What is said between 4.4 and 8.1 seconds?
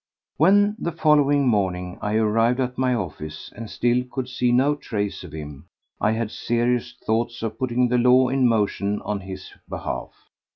no trace of him, I had serious thoughts of putting the